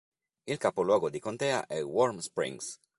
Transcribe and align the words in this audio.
Il 0.47 0.57
capoluogo 0.57 1.11
di 1.11 1.19
contea 1.19 1.67
è 1.67 1.79
Warm 1.85 2.17
Springs. 2.17 2.79